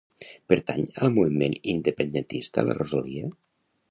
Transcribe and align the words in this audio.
Pertany 0.51 0.85
al 1.07 1.11
moviment 1.17 1.53
independentista 1.75 2.65
la 2.71 2.79
Rosalia? 2.81 3.31